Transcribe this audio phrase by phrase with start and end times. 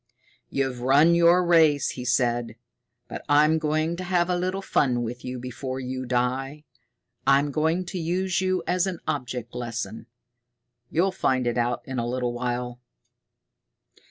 [0.49, 2.55] "You've run your race," he said.
[3.07, 6.63] "But I'm going to have a little fun with you before you die.
[7.27, 10.07] I'm going to use you as an object lesson.
[10.89, 12.79] You'll find it out in a little while."